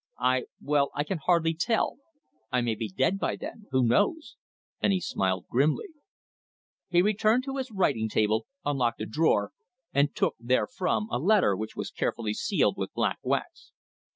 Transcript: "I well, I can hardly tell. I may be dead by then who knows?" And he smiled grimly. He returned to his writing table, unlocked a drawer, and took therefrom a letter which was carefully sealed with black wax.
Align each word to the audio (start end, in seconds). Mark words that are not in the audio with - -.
"I 0.17 0.45
well, 0.59 0.89
I 0.95 1.03
can 1.03 1.19
hardly 1.19 1.53
tell. 1.53 1.97
I 2.51 2.61
may 2.61 2.73
be 2.73 2.89
dead 2.89 3.19
by 3.19 3.35
then 3.35 3.67
who 3.69 3.85
knows?" 3.87 4.35
And 4.81 4.91
he 4.91 4.99
smiled 4.99 5.45
grimly. 5.47 5.89
He 6.89 7.03
returned 7.03 7.43
to 7.43 7.57
his 7.57 7.69
writing 7.69 8.09
table, 8.09 8.47
unlocked 8.65 9.01
a 9.01 9.05
drawer, 9.05 9.51
and 9.93 10.15
took 10.15 10.37
therefrom 10.39 11.07
a 11.11 11.19
letter 11.19 11.55
which 11.55 11.75
was 11.75 11.91
carefully 11.91 12.33
sealed 12.33 12.77
with 12.77 12.91
black 12.95 13.19
wax. 13.21 13.73